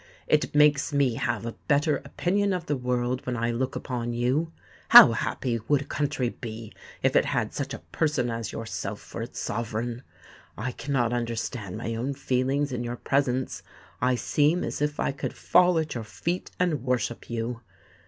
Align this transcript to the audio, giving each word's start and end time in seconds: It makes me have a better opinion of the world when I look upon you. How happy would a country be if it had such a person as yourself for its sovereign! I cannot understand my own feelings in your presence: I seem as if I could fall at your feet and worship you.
It 0.25 0.55
makes 0.55 0.91
me 0.91 1.13
have 1.13 1.45
a 1.45 1.51
better 1.67 1.97
opinion 1.97 2.53
of 2.53 2.65
the 2.65 2.75
world 2.75 3.23
when 3.27 3.37
I 3.37 3.51
look 3.51 3.75
upon 3.75 4.13
you. 4.13 4.51
How 4.89 5.11
happy 5.11 5.59
would 5.67 5.81
a 5.83 5.85
country 5.85 6.29
be 6.29 6.73
if 7.03 7.15
it 7.15 7.25
had 7.25 7.53
such 7.53 7.71
a 7.71 7.77
person 7.91 8.31
as 8.31 8.51
yourself 8.51 8.99
for 8.99 9.21
its 9.21 9.39
sovereign! 9.39 10.01
I 10.57 10.71
cannot 10.71 11.13
understand 11.13 11.77
my 11.77 11.93
own 11.93 12.15
feelings 12.15 12.71
in 12.71 12.83
your 12.83 12.97
presence: 12.97 13.61
I 14.01 14.15
seem 14.15 14.63
as 14.63 14.81
if 14.81 14.99
I 14.99 15.11
could 15.11 15.33
fall 15.35 15.77
at 15.77 15.93
your 15.93 16.03
feet 16.03 16.49
and 16.59 16.81
worship 16.81 17.29
you. 17.29 17.61